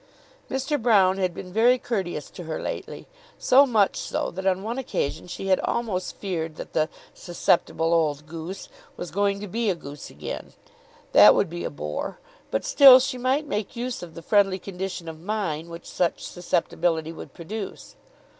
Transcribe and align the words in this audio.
Mr. 0.49 0.81
Broune 0.81 1.19
had 1.19 1.31
been 1.31 1.53
very 1.53 1.77
courteous 1.77 2.31
to 2.31 2.45
her 2.45 2.59
lately; 2.59 3.07
so 3.37 3.67
much 3.67 3.97
so 3.97 4.31
that 4.31 4.47
on 4.47 4.63
one 4.63 4.79
occasion 4.79 5.27
she 5.27 5.45
had 5.49 5.59
almost 5.59 6.15
feared 6.15 6.55
that 6.55 6.73
the 6.73 6.89
"susceptible 7.13 7.93
old 7.93 8.25
goose" 8.25 8.67
was 8.97 9.11
going 9.11 9.39
to 9.39 9.47
be 9.47 9.69
a 9.69 9.75
goose 9.75 10.09
again. 10.09 10.53
That 11.11 11.35
would 11.35 11.51
be 11.51 11.63
a 11.63 11.69
bore; 11.69 12.19
but 12.49 12.65
still 12.65 12.99
she 12.99 13.19
might 13.19 13.45
make 13.45 13.75
use 13.75 14.01
of 14.01 14.15
the 14.15 14.23
friendly 14.23 14.57
condition 14.57 15.07
of 15.07 15.19
mind 15.21 15.69
which 15.69 15.85
such 15.85 16.25
susceptibility 16.25 17.11
would 17.11 17.35
produce. 17.35 17.95